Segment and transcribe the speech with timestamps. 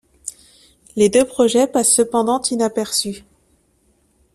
[0.95, 3.23] Les deux projets passent cependant inaperçus.